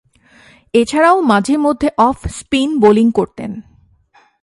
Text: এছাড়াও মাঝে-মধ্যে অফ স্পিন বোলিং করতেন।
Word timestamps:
এছাড়াও 0.73 1.21
মাঝে-মধ্যে 1.21 1.89
অফ 1.97 2.27
স্পিন 2.27 2.79
বোলিং 2.79 3.11
করতেন। 3.11 3.61